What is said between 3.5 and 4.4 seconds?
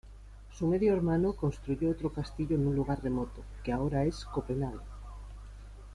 que ahora es